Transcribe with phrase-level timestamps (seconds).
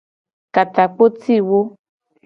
[0.53, 1.59] Ka takpo ci wo.